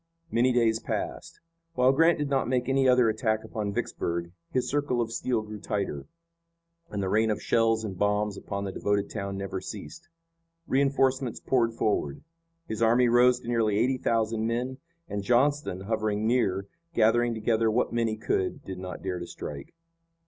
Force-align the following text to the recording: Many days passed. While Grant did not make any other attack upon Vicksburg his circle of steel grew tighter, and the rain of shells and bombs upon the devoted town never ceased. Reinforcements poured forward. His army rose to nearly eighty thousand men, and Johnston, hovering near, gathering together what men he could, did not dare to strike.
Many 0.31 0.51
days 0.51 0.79
passed. 0.79 1.39
While 1.75 1.91
Grant 1.91 2.17
did 2.17 2.27
not 2.27 2.47
make 2.47 2.67
any 2.67 2.89
other 2.89 3.07
attack 3.07 3.43
upon 3.43 3.71
Vicksburg 3.71 4.31
his 4.51 4.67
circle 4.67 4.99
of 4.99 5.11
steel 5.11 5.43
grew 5.43 5.59
tighter, 5.59 6.07
and 6.89 7.03
the 7.03 7.07
rain 7.07 7.29
of 7.29 7.39
shells 7.39 7.83
and 7.83 7.95
bombs 7.99 8.35
upon 8.35 8.63
the 8.63 8.71
devoted 8.71 9.11
town 9.11 9.37
never 9.37 9.61
ceased. 9.61 10.09
Reinforcements 10.65 11.39
poured 11.39 11.73
forward. 11.75 12.23
His 12.67 12.81
army 12.81 13.09
rose 13.09 13.41
to 13.41 13.47
nearly 13.47 13.77
eighty 13.77 13.99
thousand 13.99 14.47
men, 14.47 14.79
and 15.07 15.21
Johnston, 15.21 15.81
hovering 15.81 16.25
near, 16.25 16.65
gathering 16.95 17.35
together 17.35 17.69
what 17.69 17.93
men 17.93 18.07
he 18.07 18.17
could, 18.17 18.63
did 18.65 18.79
not 18.79 19.03
dare 19.03 19.19
to 19.19 19.27
strike. 19.27 19.71